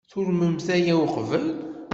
Turmemt 0.11 0.67
aya 0.75 0.93
uqbel? 1.03 1.45